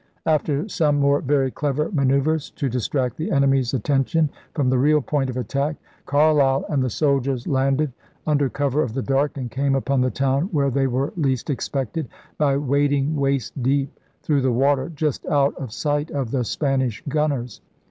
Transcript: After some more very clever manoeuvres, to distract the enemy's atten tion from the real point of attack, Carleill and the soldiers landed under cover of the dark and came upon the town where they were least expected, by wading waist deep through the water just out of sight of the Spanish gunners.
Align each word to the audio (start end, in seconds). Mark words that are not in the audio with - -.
After 0.25 0.67
some 0.67 0.99
more 0.99 1.21
very 1.21 1.51
clever 1.51 1.91
manoeuvres, 1.91 2.49
to 2.55 2.67
distract 2.69 3.17
the 3.17 3.29
enemy's 3.29 3.71
atten 3.75 4.03
tion 4.03 4.29
from 4.55 4.67
the 4.71 4.79
real 4.79 4.99
point 4.99 5.29
of 5.29 5.37
attack, 5.37 5.75
Carleill 6.07 6.65
and 6.69 6.81
the 6.81 6.89
soldiers 6.89 7.45
landed 7.47 7.93
under 8.25 8.49
cover 8.49 8.81
of 8.81 8.95
the 8.95 9.03
dark 9.03 9.37
and 9.37 9.51
came 9.51 9.75
upon 9.75 10.01
the 10.01 10.09
town 10.09 10.49
where 10.51 10.71
they 10.71 10.87
were 10.87 11.13
least 11.17 11.51
expected, 11.51 12.07
by 12.39 12.57
wading 12.57 13.15
waist 13.15 13.61
deep 13.61 13.95
through 14.23 14.41
the 14.41 14.51
water 14.51 14.89
just 14.95 15.23
out 15.27 15.53
of 15.57 15.71
sight 15.71 16.09
of 16.09 16.31
the 16.31 16.43
Spanish 16.43 17.03
gunners. 17.07 17.61